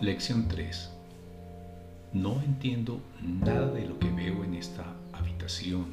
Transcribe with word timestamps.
Lección 0.00 0.48
3. 0.48 0.90
No 2.14 2.40
entiendo 2.40 3.02
nada 3.22 3.70
de 3.70 3.86
lo 3.86 3.98
que 3.98 4.10
veo 4.10 4.44
en 4.44 4.54
esta 4.54 4.96
habitación, 5.12 5.88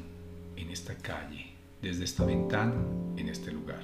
en 0.55 0.69
esta 0.69 0.95
calle, 0.95 1.47
desde 1.81 2.05
esta 2.05 2.23
ventana, 2.23 2.73
en 3.17 3.27
este 3.27 3.51
lugar. 3.51 3.81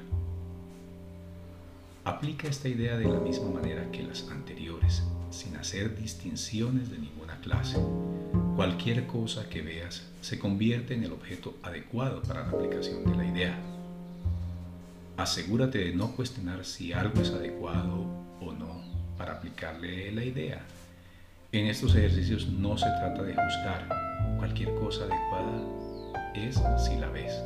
Aplica 2.06 2.48
esta 2.48 2.70
idea 2.70 2.96
de 2.96 3.10
la 3.10 3.20
misma 3.20 3.50
manera 3.50 3.92
que 3.92 4.02
las 4.02 4.30
anteriores, 4.30 5.04
sin 5.30 5.58
hacer 5.58 5.94
distinciones 5.98 6.90
de 6.90 7.00
ninguna 7.00 7.42
clase. 7.42 7.78
Cualquier 8.56 9.06
cosa 9.08 9.50
que 9.50 9.62
veas 9.62 10.08
se 10.22 10.40
convierte 10.40 10.94
en 10.94 11.04
el 11.04 11.12
objeto 11.12 11.58
adecuado 11.64 12.24
para 12.24 12.44
la 12.44 12.50
aplicación 12.50 13.04
de 13.04 13.18
la 13.18 13.26
idea. 13.26 13.60
Asegúrate 15.18 15.80
de 15.80 15.94
no 15.94 16.16
cuestionar 16.16 16.64
si 16.64 16.94
algo 16.94 17.22
es 17.22 17.32
adecuado 17.32 18.23
para 19.24 19.38
aplicarle 19.38 20.12
la 20.12 20.26
idea. 20.26 20.60
En 21.54 21.68
estos 21.68 21.96
ejercicios 21.96 22.50
no 22.50 22.78
se 22.78 22.88
trata 22.88 23.24
de 23.24 23.34
juzgar. 23.34 23.88
Cualquier 24.38 24.76
cosa 24.76 25.06
adecuada 25.06 25.62
es 26.36 26.62
si 26.86 26.98
la 26.98 27.08
ves. 27.08 27.42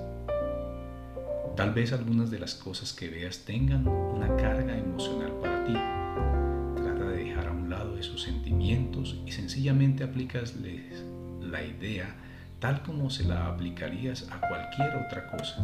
Tal 1.56 1.76
vez 1.76 1.94
algunas 1.94 2.32
de 2.32 2.40
las 2.40 2.56
cosas 2.56 2.94
que 2.94 3.10
veas 3.10 3.46
tengan 3.46 3.88
una 3.88 4.36
carga 4.38 4.76
emocional 4.76 5.34
para 5.40 5.64
ti. 5.66 5.74
Trata 6.82 7.12
de 7.12 7.26
dejar 7.26 7.48
a 7.48 7.52
un 7.52 7.70
lado 7.70 7.96
esos 8.00 8.24
sentimientos 8.24 9.16
y 9.28 9.32
sencillamente 9.32 10.04
aplicasles 10.04 11.04
la 11.42 11.62
idea 11.62 12.08
tal 12.60 12.82
como 12.82 13.12
se 13.12 13.24
la 13.24 13.46
aplicarías 13.46 14.28
a 14.32 14.40
cualquier 14.48 14.96
otra 14.96 15.30
cosa. 15.30 15.58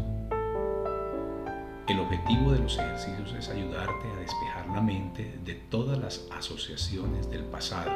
El 1.87 1.99
objetivo 1.99 2.51
de 2.51 2.59
los 2.59 2.77
ejercicios 2.77 3.33
es 3.33 3.49
ayudarte 3.49 4.07
a 4.15 4.19
despejar 4.19 4.52
de 4.73 5.53
todas 5.69 5.99
las 5.99 6.25
asociaciones 6.31 7.29
del 7.29 7.43
pasado 7.43 7.91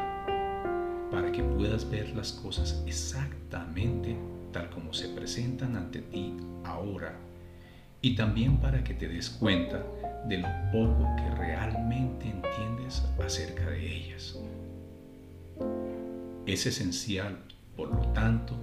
para 1.12 1.32
que 1.32 1.42
puedas 1.42 1.90
ver 1.90 2.16
las 2.16 2.32
cosas 2.32 2.84
exactamente 2.86 4.16
tal 4.54 4.70
como 4.70 4.94
se 4.94 5.10
presentan 5.10 5.76
ante 5.76 6.02
ti 6.02 6.38
ahora 6.64 7.18
y 8.02 8.16
también 8.16 8.58
para 8.58 8.84
que 8.84 8.94
te 8.94 9.08
des 9.08 9.30
cuenta 9.30 9.84
de 10.28 10.38
lo 10.38 10.48
poco 10.72 11.16
que 11.18 11.30
realmente 11.32 12.30
entiendes 12.30 13.04
acerca 13.26 13.66
de 13.72 13.96
ellas. 13.96 14.38
Es 16.46 16.68
esencial, 16.68 17.40
por 17.76 17.90
lo 17.90 18.08
tanto, 18.14 18.56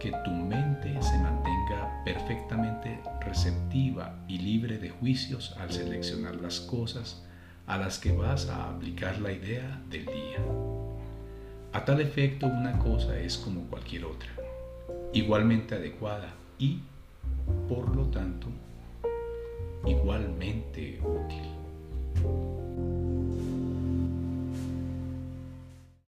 que 0.00 0.12
tu 0.24 0.32
mente 0.32 1.00
se 1.00 1.18
mantenga 1.18 2.02
perfectamente 2.04 3.00
receptiva 3.20 4.24
y 4.26 4.38
libre 4.38 4.78
de 4.78 4.90
juicios 4.90 5.54
al 5.58 5.70
seleccionar 5.70 6.34
las 6.36 6.58
cosas 6.60 7.24
a 7.66 7.78
las 7.78 7.98
que 7.98 8.12
vas 8.12 8.48
a 8.48 8.70
aplicar 8.70 9.20
la 9.20 9.32
idea 9.32 9.82
del 9.88 10.04
día. 10.06 10.38
A 11.72 11.84
tal 11.84 12.00
efecto, 12.00 12.46
una 12.46 12.78
cosa 12.78 13.18
es 13.18 13.36
como 13.38 13.62
cualquier 13.62 14.04
otra, 14.04 14.28
igualmente 15.12 15.74
adecuada 15.74 16.34
y, 16.58 16.80
por 17.68 17.94
lo 17.94 18.04
tanto, 18.06 18.48
igualmente 19.86 21.00
útil. 21.02 21.53